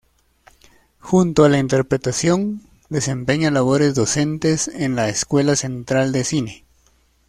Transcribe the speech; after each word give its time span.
Junto 0.99 1.43
a 1.45 1.49
la 1.49 1.59
interpretación, 1.59 2.63
desempeña 2.89 3.51
labores 3.51 3.93
docentes 3.93 4.67
en 4.67 4.95
la 4.95 5.09
Escuela 5.09 5.55
Central 5.55 6.11
de 6.11 6.23
Cine. 6.23 6.65